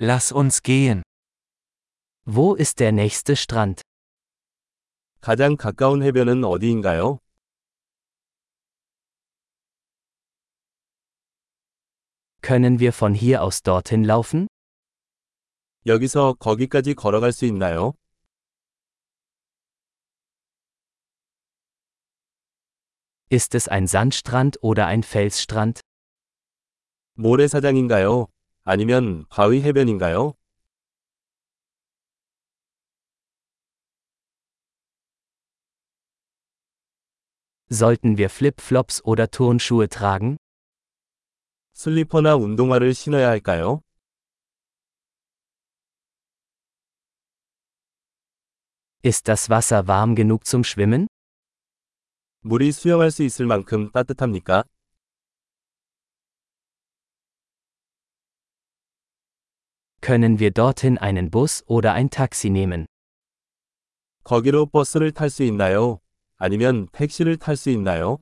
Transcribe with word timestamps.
Lass 0.00 0.30
uns 0.30 0.62
gehen. 0.62 1.02
Wo 2.24 2.54
ist 2.54 2.78
der 2.78 2.92
nächste 2.92 3.34
Strand? 3.34 3.82
가장 5.20 5.56
가까운 5.56 6.04
해변은 6.04 6.44
어디인가요? 6.44 7.18
Können 12.42 12.78
wir 12.78 12.92
von 12.92 13.12
hier 13.12 13.42
aus 13.42 13.62
dorthin 13.64 14.04
laufen? 14.04 14.46
여기서 15.84 16.34
거기까지 16.34 16.94
걸어갈 16.94 17.32
수 17.32 17.44
있나요? 17.46 17.94
Ist 23.30 23.56
es 23.56 23.66
ein 23.66 23.88
Sandstrand 23.88 24.58
oder 24.62 24.86
ein 24.86 25.02
Felsstrand? 25.02 25.80
모래사장인가요? 27.16 28.28
아니면 28.70 29.24
바위 29.30 29.62
해변인가요? 29.62 30.34
Sollten 37.70 38.18
wir 38.18 38.28
Flipflops 38.28 39.02
oder 39.04 39.30
Turnschuhe 39.30 39.88
tragen? 39.88 40.36
슬리퍼나 41.72 42.36
운동화를 42.36 42.92
신어야 42.92 43.28
할까요? 43.30 43.80
Ist 49.02 49.28
das 49.28 49.48
Wasser 49.48 49.88
warm 49.88 50.14
genug 50.14 50.44
zum 50.44 50.62
Schwimmen? 50.62 51.06
물이 52.42 52.72
수영할 52.72 53.10
수 53.12 53.22
있을 53.22 53.46
만큼 53.46 53.90
따뜻합니까? 53.92 54.64
Können 60.07 60.39
wir 60.39 60.51
dorthin 60.51 60.97
einen 60.97 61.31
Bus 61.31 61.63
oder 61.65 61.93
ein 61.93 62.09
Taxi 62.09 62.49
nehmen? 62.49 62.85
거기로 64.23 64.65
버스를 64.67 65.11
탈 65.11 65.29
수 65.29 65.43
있나요? 65.43 65.99
아니면 66.37 66.87
택시를 66.91 67.37
탈 67.37 67.55
수 67.55 67.69
있나요? 67.69 68.19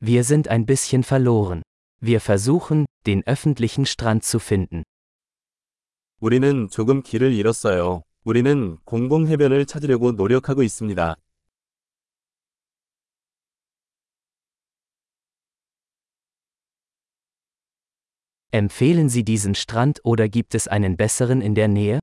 Wir 0.00 0.22
sind 0.22 0.48
ein 0.48 0.64
bisschen 0.64 1.02
verloren. 1.02 1.62
Wir 2.00 2.20
versuchen, 2.20 2.86
den 3.06 3.22
öffentlichen 3.26 3.84
Strand 3.84 4.24
zu 4.24 4.38
finden. 4.38 4.84
우리는 6.20 6.68
조금 6.70 7.02
길을 7.02 7.32
잃었어요. 7.32 8.02
우리는 8.24 8.76
공공해변을 8.84 9.66
찾으려고 9.66 10.12
노력하고 10.12 10.62
있습니다. 10.62 11.16
Empfehlen 18.52 19.08
Sie 19.08 19.24
diesen 19.24 19.54
Strand 19.54 20.00
oder 20.04 20.28
gibt 20.28 20.54
es 20.54 20.68
einen 20.68 20.96
besseren 20.96 21.42
in 21.42 21.54
der 21.54 21.68
Nähe? 21.68 22.00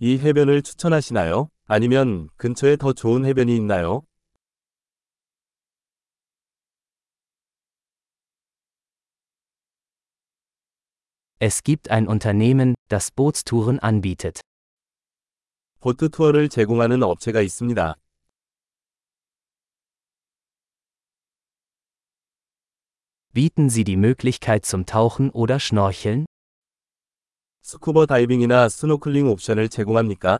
이 0.00 0.18
해변을 0.18 0.62
추천하시나요? 0.62 1.50
아니면 1.66 2.28
근처에 2.36 2.76
더 2.76 2.92
좋은 2.92 3.24
해변이 3.24 3.56
있나요? 3.56 4.04
Es 11.40 11.62
gibt 11.62 11.90
ein 11.90 12.08
Unternehmen, 12.08 12.74
das 12.88 13.10
Bootstouren 13.10 13.78
anbietet. 13.82 14.40
보트 15.80 16.08
투어를 16.08 16.48
제공하는 16.48 17.02
업체가 17.02 17.40
있습니다. 17.40 17.96
Bieten 23.32 23.70
Sie 23.70 23.84
die 23.84 23.96
Möglichkeit 23.96 24.66
zum 24.66 24.84
Tauchen 24.84 25.30
oder 25.30 25.60
Schnorcheln? 25.60 26.26
스쿠버 27.62 28.06
다이빙이나 28.06 28.68
스노클링 28.68 29.28
옵션을 29.28 29.68
제공합니까? 29.68 30.38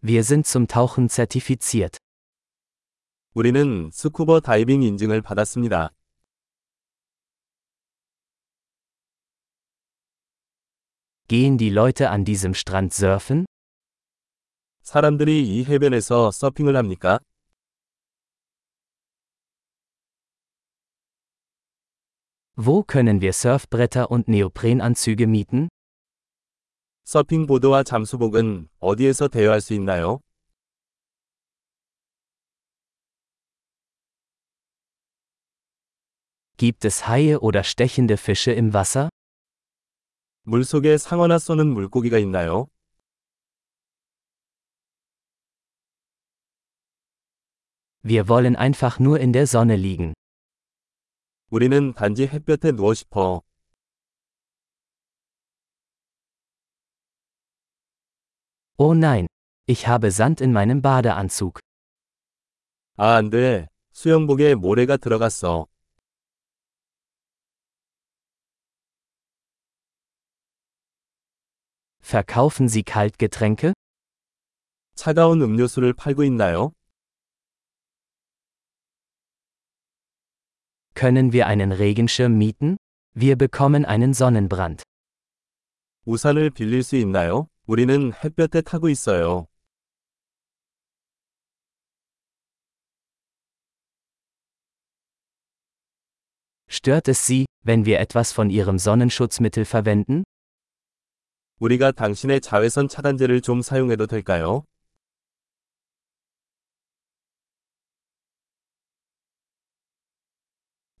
Wir 0.00 0.22
sind 0.22 0.46
zum 0.46 0.68
Tauchen 0.68 1.08
zertifiziert. 1.08 1.96
우리는 3.34 3.90
스쿠버 3.90 4.40
다이빙 4.40 4.82
인증을 4.82 5.22
받았습니다. 5.22 5.90
Gehen 11.26 11.58
die 11.58 11.70
Leute 11.70 12.10
an 12.10 12.24
diesem 12.24 12.54
Strand 12.54 12.92
surfen? 12.92 13.46
사람들이 14.88 15.42
이 15.48 15.64
해변에서 15.64 16.30
서핑을 16.30 16.76
합니까? 16.76 17.18
Wo 22.56 22.84
können 22.84 23.20
wir 23.20 23.32
Surfbretter 23.32 24.10
und 24.10 24.28
Neoprenanzüge 24.28 25.26
mieten? 25.26 25.68
서핑보드와 27.04 27.82
잠수복은 27.82 28.68
어디에서 28.78 29.28
대여할 29.28 29.60
수 29.60 29.74
있나요? 29.74 30.20
Gibt 36.56 36.84
es 36.84 37.08
Haie 37.08 37.40
oder 37.40 37.64
stechende 37.64 38.16
Fische 38.16 38.52
im 38.52 38.72
Wasser? 38.72 39.08
물속에 40.44 40.98
상어나 40.98 41.38
쏘는 41.38 41.66
물고기가 41.66 42.18
있나요? 42.18 42.68
Wir 48.02 48.28
wollen 48.28 48.56
einfach 48.56 48.98
nur 48.98 49.18
in 49.18 49.32
der 49.32 49.46
Sonne 49.46 49.76
liegen. 49.76 50.14
우리는 51.50 51.94
단지 51.94 52.26
햇볕에 52.26 52.72
누워 52.72 52.94
싶어. 52.94 53.42
Oh 58.76 58.92
nein, 58.92 59.26
ich 59.66 59.86
habe 59.86 60.10
Sand 60.10 60.40
in 60.42 60.52
meinem 60.52 60.82
Badeanzug. 60.82 61.60
아, 62.96 63.14
안 63.16 63.30
돼. 63.30 63.68
수영복에 63.92 64.54
모래가 64.54 64.96
들어갔어. 64.96 65.66
Verkaufen 72.02 72.68
Sie 72.68 72.82
Kaltgetränke? 72.82 73.72
차가운 74.94 75.40
음료수를 75.42 75.92
팔고 75.92 76.22
있나요? 76.24 76.72
Können 80.98 81.32
wir 81.32 81.46
einen 81.46 81.70
Regenschirm 81.70 82.38
mieten? 82.38 82.76
Wir 83.14 83.36
bekommen 83.36 83.84
einen 83.84 84.14
Sonnenbrand. 84.14 84.82
우산을 86.06 86.50
빌릴 86.50 86.82
수 86.82 86.96
있나요? 86.96 87.48
우리는 87.66 88.12
햇볕에 88.12 88.62
타고 88.62 88.88
있어요. 88.88 89.46
Stört 96.68 97.08
es 97.08 97.26
Sie, 97.26 97.44
wenn 97.62 97.84
wir 97.84 97.98
etwas 98.00 98.32
von 98.32 98.50
Ihrem 98.50 98.78
Sonnenschutzmittel 98.78 99.64
verwenden? 99.64 100.24
우리가 101.60 101.92
당신의 101.92 102.40
자외선 102.40 102.88
차단제를 102.88 103.40
좀 103.40 103.62
사용해도 103.62 104.06
될까요? 104.06 104.64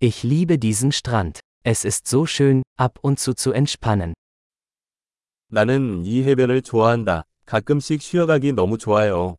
Ich 0.06 0.22
liebe 0.22 0.58
diesen 0.58 0.92
Strand. 0.92 1.40
Es 1.62 1.86
ist 1.86 2.06
so 2.06 2.26
schön, 2.26 2.62
ab 2.76 2.98
und 3.00 3.18
zu 3.18 3.32
zu 3.32 3.52
entspannen. 3.52 4.12
나는 5.48 6.04
이 6.04 6.22
해변을 6.24 6.60
좋아한다. 6.60 7.24
가끔씩 7.46 8.02
쉬어가기 8.02 8.52
너무 8.52 8.76
좋아요. 8.76 9.38